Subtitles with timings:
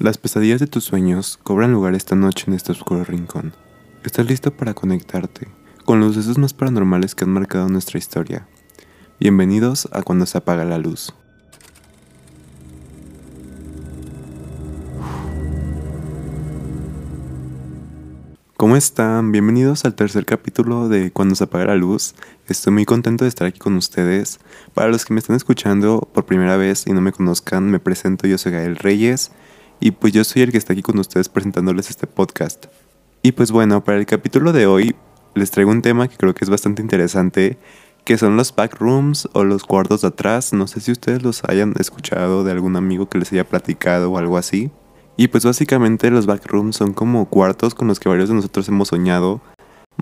[0.00, 3.54] Las pesadillas de tus sueños cobran lugar esta noche en este oscuro rincón.
[4.02, 5.46] ¿Estás listo para conectarte
[5.84, 8.48] con los sucesos más paranormales que han marcado nuestra historia?
[9.20, 11.14] Bienvenidos a Cuando se apaga la luz.
[18.56, 19.30] ¿Cómo están?
[19.30, 22.16] Bienvenidos al tercer capítulo de Cuando se apaga la luz.
[22.48, 24.40] Estoy muy contento de estar aquí con ustedes.
[24.74, 28.26] Para los que me están escuchando por primera vez y no me conozcan, me presento,
[28.26, 29.30] yo soy Gael Reyes
[29.84, 32.68] y pues yo soy el que está aquí con ustedes presentándoles este podcast.
[33.22, 34.96] Y pues bueno, para el capítulo de hoy
[35.34, 37.58] les traigo un tema que creo que es bastante interesante,
[38.02, 40.54] que son los backrooms o los cuartos de atrás.
[40.54, 44.16] No sé si ustedes los hayan escuchado de algún amigo que les haya platicado o
[44.16, 44.70] algo así.
[45.18, 48.88] Y pues básicamente los backrooms son como cuartos con los que varios de nosotros hemos
[48.88, 49.42] soñado.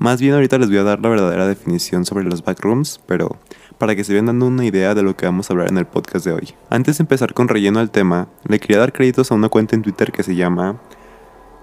[0.00, 3.36] Más bien ahorita les voy a dar la verdadera definición sobre los backrooms, pero
[3.82, 5.86] para que se vayan dando una idea de lo que vamos a hablar en el
[5.86, 6.54] podcast de hoy.
[6.70, 9.82] Antes de empezar con relleno al tema, le quería dar créditos a una cuenta en
[9.82, 10.80] Twitter que se llama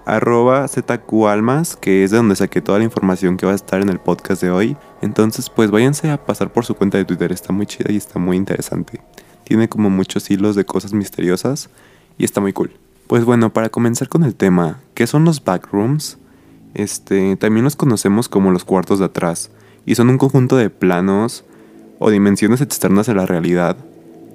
[0.04, 3.88] arroba zqalmas, que es de donde saqué toda la información que va a estar en
[3.88, 4.76] el podcast de hoy.
[5.00, 8.18] Entonces, pues váyanse a pasar por su cuenta de Twitter, está muy chida y está
[8.18, 9.00] muy interesante.
[9.44, 11.70] Tiene como muchos hilos de cosas misteriosas
[12.18, 12.70] y está muy cool.
[13.06, 16.18] Pues bueno, para comenzar con el tema, ¿qué son los backrooms?
[16.74, 19.50] Este, también los conocemos como los cuartos de atrás
[19.86, 21.46] y son un conjunto de planos
[22.00, 23.76] o dimensiones externas a la realidad,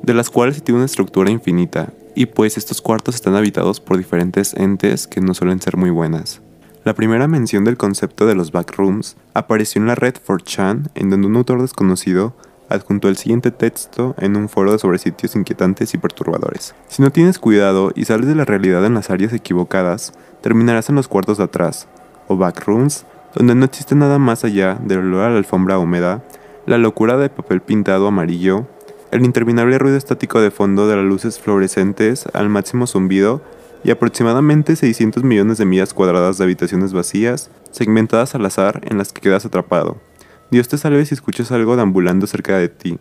[0.03, 3.97] de las cuales se tiene una estructura infinita, y pues estos cuartos están habitados por
[3.97, 6.41] diferentes entes que no suelen ser muy buenas.
[6.85, 11.27] La primera mención del concepto de los backrooms apareció en la red 4chan, en donde
[11.27, 12.35] un autor desconocido
[12.69, 16.75] adjuntó el siguiente texto en un foro sobre sitios inquietantes y perturbadores.
[16.87, 20.95] Si no tienes cuidado y sales de la realidad en las áreas equivocadas, terminarás en
[20.95, 21.87] los cuartos de atrás,
[22.27, 26.23] o backrooms, donde no existe nada más allá del olor a la alfombra húmeda
[26.65, 28.67] la locura de papel pintado amarillo,
[29.11, 33.43] el interminable ruido estático de fondo de las luces fluorescentes al máximo zumbido
[33.83, 39.13] y aproximadamente 600 millones de millas cuadradas de habitaciones vacías, segmentadas al azar en las
[39.13, 40.01] que quedas atrapado.
[40.49, 42.97] Dios te salve si escuchas algo deambulando cerca de ti,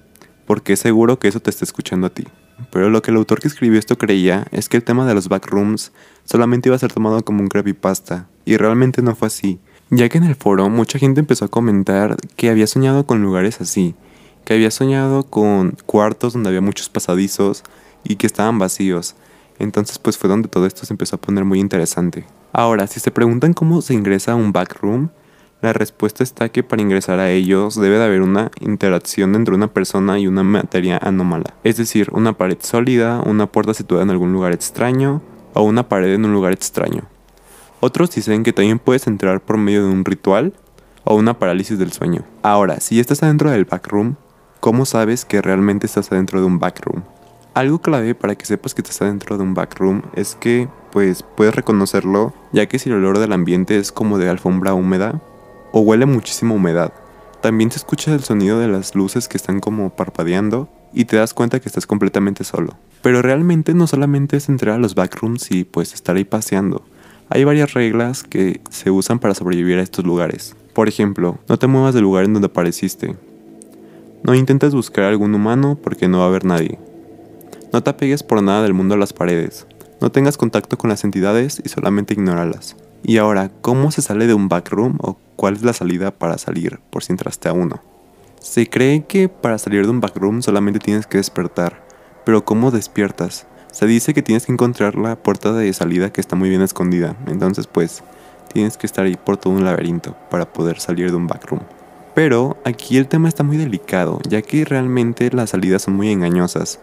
[0.47, 2.25] porque es seguro que eso te está escuchando a ti.
[2.71, 5.29] Pero lo que el autor que escribió esto creía es que el tema de los
[5.29, 5.93] backrooms
[6.25, 9.59] solamente iba a ser tomado como un creepypasta, y realmente no fue así
[9.91, 13.61] ya que en el foro mucha gente empezó a comentar que había soñado con lugares
[13.61, 13.95] así,
[14.45, 17.63] que había soñado con cuartos donde había muchos pasadizos
[18.03, 19.15] y que estaban vacíos.
[19.59, 22.25] Entonces pues fue donde todo esto se empezó a poner muy interesante.
[22.53, 25.09] Ahora, si se preguntan cómo se ingresa a un backroom,
[25.61, 29.73] la respuesta está que para ingresar a ellos debe de haber una interacción entre una
[29.73, 31.55] persona y una materia anómala.
[31.65, 35.23] Es decir, una pared sólida, una puerta situada en algún lugar extraño
[35.55, 37.05] o una pared en un lugar extraño.
[37.81, 40.55] Otros dicen que también puedes entrar por medio de un ritual
[41.05, 42.25] o una parálisis del sueño.
[42.43, 44.15] Ahora, si estás adentro del backroom,
[44.61, 47.03] ¿cómo sabes que realmente estás adentro de un backroom?
[47.55, 51.55] Algo clave para que sepas que estás adentro de un backroom es que pues puedes
[51.55, 55.21] reconocerlo, ya que si el olor del ambiente es como de alfombra húmeda
[55.73, 56.93] o huele muchísima humedad.
[57.43, 61.35] También se escucha el sonido de las luces que están como parpadeando y te das
[61.35, 62.75] cuenta que estás completamente solo.
[63.03, 66.83] Pero realmente no solamente es entrar a los backrooms y pues estar ahí paseando.
[67.31, 70.55] Hay varias reglas que se usan para sobrevivir a estos lugares.
[70.75, 73.17] Por ejemplo, no te muevas del lugar en donde apareciste.
[74.23, 76.79] No intentes buscar a algún humano porque no va a haber nadie.
[77.73, 79.67] No te apegues por nada del mundo a las paredes.
[80.01, 82.77] No tengas contacto con las entidades y solamente ignóralas.
[83.03, 86.79] Y ahora, ¿cómo se sale de un backroom o cuál es la salida para salir
[86.91, 87.83] por si entraste a uno?
[88.41, 91.87] Se cree que para salir de un backroom solamente tienes que despertar,
[92.25, 93.47] pero ¿cómo despiertas?
[93.75, 97.17] Se dice que tienes que encontrar la puerta de salida que está muy bien escondida.
[97.27, 98.05] Entonces, pues,
[98.53, 101.61] tienes que estar ahí por todo un laberinto para poder salir de un backroom.
[102.15, 106.79] Pero aquí el tema está muy delicado, ya que realmente las salidas son muy engañosas.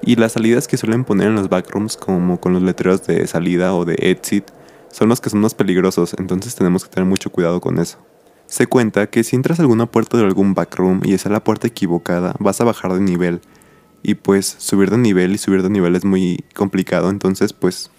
[0.00, 3.74] Y las salidas que suelen poner en los backrooms, como con los letreros de salida
[3.74, 4.44] o de exit,
[4.92, 7.98] son los que son más peligrosos, entonces tenemos que tener mucho cuidado con eso.
[8.46, 11.42] Se cuenta que si entras a alguna puerta de algún backroom y es a la
[11.42, 13.40] puerta equivocada, vas a bajar de nivel
[14.02, 17.90] y pues subir de nivel y subir de nivel es muy complicado, entonces pues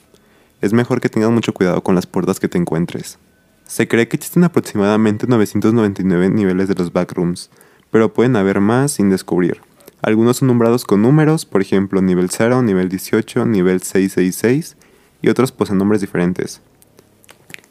[0.61, 3.17] es mejor que tengas mucho cuidado con las puertas que te encuentres.
[3.65, 7.49] Se cree que existen aproximadamente 999 niveles de los backrooms,
[7.91, 9.61] pero pueden haber más sin descubrir.
[10.01, 14.77] Algunos son nombrados con números, por ejemplo nivel 0, nivel 18, nivel 666,
[15.21, 16.61] y otros poseen nombres diferentes.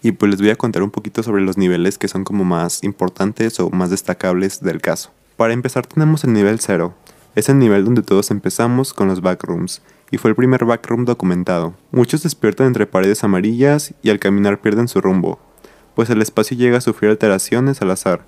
[0.03, 2.85] Y pues les voy a contar un poquito sobre los niveles que son como más
[2.85, 5.11] importantes o más destacables del caso.
[5.37, 6.95] Para empezar tenemos el nivel 0,
[7.39, 9.81] es el nivel donde todos empezamos con los backrooms,
[10.11, 11.75] y fue el primer backroom documentado.
[11.93, 15.39] Muchos despiertan entre paredes amarillas y al caminar pierden su rumbo,
[15.95, 18.25] pues el espacio llega a sufrir alteraciones al azar,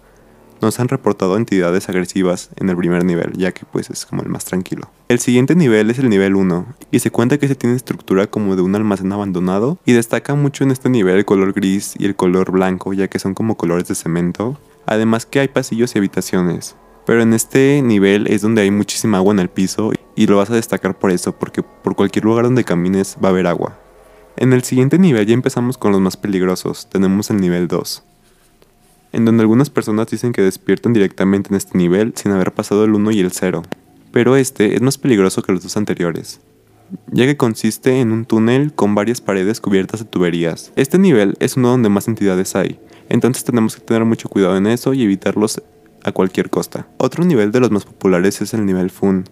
[0.61, 4.29] nos han reportado entidades agresivas en el primer nivel, ya que pues es como el
[4.29, 4.91] más tranquilo.
[5.09, 8.57] El siguiente nivel es el nivel 1, y se cuenta que se tiene estructura como
[8.57, 12.15] de un almacén abandonado, y destaca mucho en este nivel el color gris y el
[12.15, 16.77] color blanco, ya que son como colores de cemento, además que hay pasillos y habitaciones.
[17.11, 20.49] Pero en este nivel es donde hay muchísima agua en el piso y lo vas
[20.49, 23.77] a destacar por eso, porque por cualquier lugar donde camines va a haber agua.
[24.37, 28.05] En el siguiente nivel ya empezamos con los más peligrosos, tenemos el nivel 2
[29.13, 32.95] en donde algunas personas dicen que despiertan directamente en este nivel sin haber pasado el
[32.95, 33.65] 1 y el 0.
[34.13, 36.41] Pero este es más peligroso que los dos anteriores,
[37.11, 40.71] ya que consiste en un túnel con varias paredes cubiertas de tuberías.
[40.77, 42.79] Este nivel es uno donde más entidades hay,
[43.09, 45.61] entonces tenemos que tener mucho cuidado en eso y evitarlos
[46.05, 46.87] a cualquier costa.
[46.99, 49.25] Otro nivel de los más populares es el nivel Fun,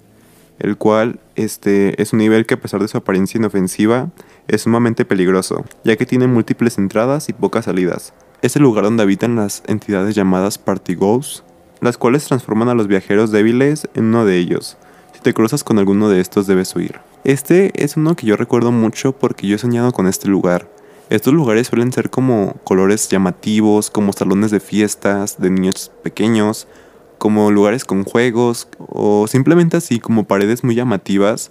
[0.59, 4.11] el cual este, es un nivel que a pesar de su apariencia inofensiva
[4.49, 8.12] es sumamente peligroso, ya que tiene múltiples entradas y pocas salidas.
[8.43, 11.44] Es el lugar donde habitan las entidades llamadas Party Ghosts,
[11.81, 14.76] las cuales transforman a los viajeros débiles en uno de ellos.
[15.15, 17.00] Si te cruzas con alguno de estos debes huir.
[17.25, 20.69] Este es uno que yo recuerdo mucho porque yo he soñado con este lugar.
[21.10, 26.69] Estos lugares suelen ser como colores llamativos, como salones de fiestas de niños pequeños,
[27.16, 31.50] como lugares con juegos o simplemente así como paredes muy llamativas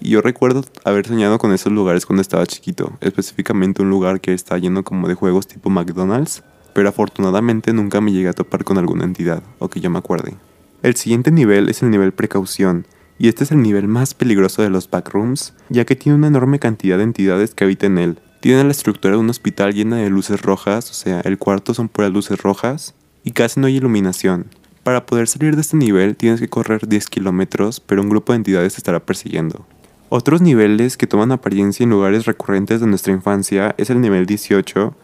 [0.00, 4.34] y yo recuerdo haber soñado con esos lugares cuando estaba chiquito, específicamente un lugar que
[4.34, 6.42] está lleno como de juegos tipo McDonald's,
[6.74, 10.34] pero afortunadamente nunca me llegué a topar con alguna entidad, o que yo me acuerde.
[10.82, 12.86] El siguiente nivel es el nivel precaución,
[13.18, 16.58] y este es el nivel más peligroso de los backrooms, ya que tiene una enorme
[16.58, 18.18] cantidad de entidades que habitan en él.
[18.40, 21.88] Tiene la estructura de un hospital llena de luces rojas, o sea, el cuarto son
[21.88, 22.94] puras luces rojas,
[23.24, 24.46] y casi no hay iluminación.
[24.82, 28.36] Para poder salir de este nivel tienes que correr 10 kilómetros, pero un grupo de
[28.36, 29.66] entidades te estará persiguiendo.
[30.08, 34.94] Otros niveles que toman apariencia en lugares recurrentes de nuestra infancia es el nivel 18,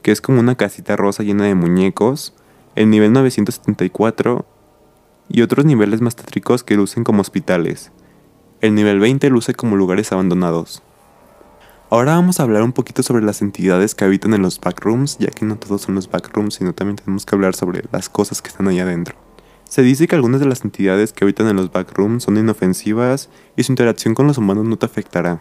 [0.00, 2.32] que es como una casita rosa llena de muñecos,
[2.74, 4.46] el nivel 974
[5.28, 7.92] y otros niveles más tétricos que lucen como hospitales.
[8.62, 10.82] El nivel 20 luce como lugares abandonados.
[11.90, 15.30] Ahora vamos a hablar un poquito sobre las entidades que habitan en los backrooms, ya
[15.30, 18.48] que no todos son los backrooms, sino también tenemos que hablar sobre las cosas que
[18.48, 19.16] están allá adentro.
[19.64, 23.62] Se dice que algunas de las entidades que habitan en los backrooms son inofensivas y
[23.62, 25.40] su interacción con los humanos no te afectará.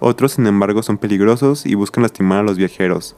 [0.00, 3.14] Otros, sin embargo, son peligrosos y buscan lastimar a los viajeros,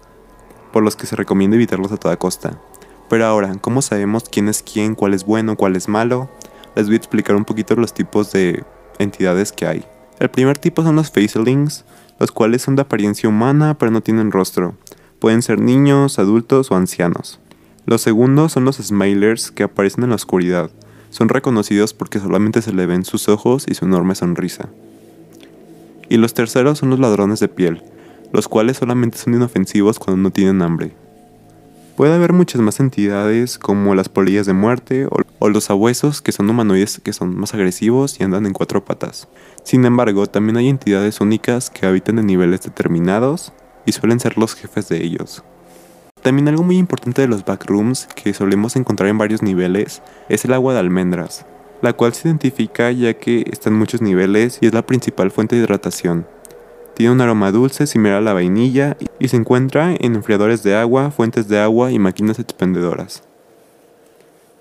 [0.74, 2.60] por los que se recomienda evitarlos a toda costa.
[3.08, 6.28] Pero ahora, ¿cómo sabemos quién es quién, cuál es bueno, cuál es malo?
[6.76, 8.62] Les voy a explicar un poquito los tipos de
[8.98, 9.86] entidades que hay.
[10.20, 11.84] El primer tipo son los facelings,
[12.20, 14.76] los cuales son de apariencia humana pero no tienen rostro.
[15.18, 17.40] Pueden ser niños, adultos o ancianos.
[17.86, 20.70] Los segundos son los Smilers que aparecen en la oscuridad.
[21.10, 24.68] Son reconocidos porque solamente se le ven sus ojos y su enorme sonrisa.
[26.08, 27.82] Y los terceros son los ladrones de piel,
[28.32, 30.94] los cuales solamente son inofensivos cuando no tienen hambre.
[31.96, 36.50] Puede haber muchas más entidades como las polillas de muerte o, los abuesos que son
[36.50, 39.28] humanoides que son más agresivos y andan en cuatro patas.
[39.62, 43.52] Sin embargo, también hay entidades únicas que habitan en niveles determinados
[43.86, 45.44] y suelen ser los jefes de ellos.
[46.20, 50.54] También algo muy importante de los backrooms que solemos encontrar en varios niveles es el
[50.54, 51.46] agua de almendras,
[51.80, 55.54] la cual se identifica ya que está en muchos niveles y es la principal fuente
[55.54, 56.26] de hidratación.
[56.94, 61.10] Tiene un aroma dulce similar a la vainilla y se encuentra en enfriadores de agua,
[61.10, 63.24] fuentes de agua y máquinas expendedoras.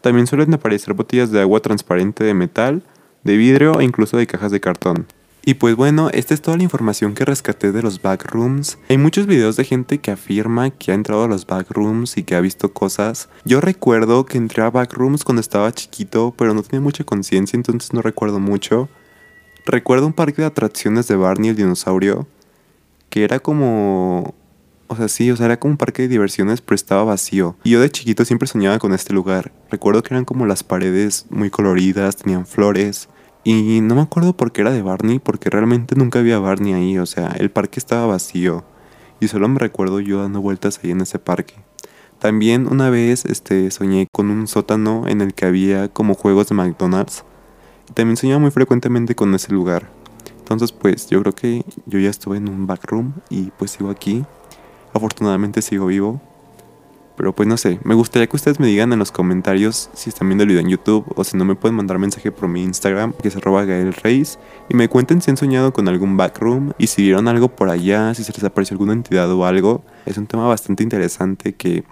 [0.01, 2.81] También suelen aparecer botellas de agua transparente de metal,
[3.23, 5.05] de vidrio e incluso de cajas de cartón.
[5.45, 8.77] Y pues bueno, esta es toda la información que rescaté de los backrooms.
[8.89, 12.35] Hay muchos videos de gente que afirma que ha entrado a los backrooms y que
[12.35, 13.29] ha visto cosas.
[13.43, 17.93] Yo recuerdo que entré a backrooms cuando estaba chiquito, pero no tenía mucha conciencia, entonces
[17.93, 18.87] no recuerdo mucho.
[19.65, 22.27] Recuerdo un parque de atracciones de Barney el dinosaurio,
[23.09, 24.33] que era como...
[24.87, 27.55] O sea, sí, o sea, era como un parque de diversiones, pero estaba vacío.
[27.63, 29.51] Y yo de chiquito siempre soñaba con este lugar.
[29.71, 33.07] Recuerdo que eran como las paredes muy coloridas, tenían flores.
[33.45, 36.97] Y no me acuerdo por qué era de Barney, porque realmente nunca había Barney ahí,
[36.97, 38.63] o sea, el parque estaba vacío.
[39.19, 41.55] Y solo me recuerdo yo dando vueltas ahí en ese parque.
[42.19, 46.55] También una vez este, soñé con un sótano en el que había como juegos de
[46.55, 47.25] McDonald's.
[47.93, 49.89] También soñaba muy frecuentemente con ese lugar.
[50.39, 54.25] Entonces pues yo creo que yo ya estuve en un backroom y pues sigo aquí.
[54.93, 56.21] Afortunadamente sigo vivo.
[57.15, 60.27] Pero pues no sé, me gustaría que ustedes me digan en los comentarios si están
[60.29, 63.13] viendo el video en YouTube o si no me pueden mandar mensaje por mi Instagram,
[63.13, 67.27] que es arroba y me cuenten si han soñado con algún backroom y si vieron
[67.27, 69.83] algo por allá, si se les apareció alguna entidad o algo.
[70.07, 71.83] Es un tema bastante interesante que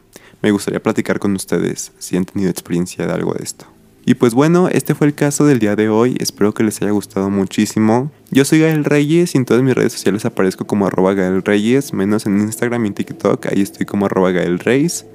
[0.41, 3.67] me gustaría platicar con ustedes si han tenido experiencia de algo de esto.
[4.05, 6.91] Y pues bueno, este fue el caso del día de hoy, espero que les haya
[6.91, 8.11] gustado muchísimo.
[8.31, 11.93] Yo soy Gael Reyes y en todas mis redes sociales aparezco como arroba Gael Reyes,
[11.93, 15.05] menos en Instagram y en TikTok, ahí estoy como arroba Gael Reyes.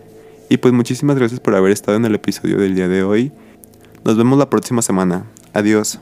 [0.49, 3.33] Y pues muchísimas gracias por haber estado en el episodio del día de hoy.
[4.05, 5.25] Nos vemos la próxima semana.
[5.53, 5.99] Adiós.